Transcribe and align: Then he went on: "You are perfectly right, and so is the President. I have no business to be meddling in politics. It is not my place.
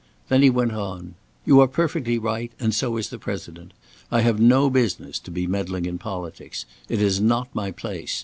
Then 0.29 0.41
he 0.41 0.49
went 0.49 0.71
on: 0.71 1.13
"You 1.45 1.59
are 1.59 1.67
perfectly 1.67 2.17
right, 2.17 2.51
and 2.59 2.73
so 2.73 2.97
is 2.97 3.09
the 3.11 3.19
President. 3.19 3.71
I 4.09 4.21
have 4.21 4.39
no 4.39 4.67
business 4.67 5.19
to 5.19 5.29
be 5.29 5.45
meddling 5.45 5.85
in 5.85 5.99
politics. 5.99 6.65
It 6.89 6.99
is 7.03 7.21
not 7.21 7.53
my 7.53 7.69
place. 7.69 8.19